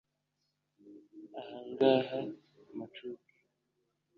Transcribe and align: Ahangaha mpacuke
Ahangaha 1.39 2.19
mpacuke 2.75 3.33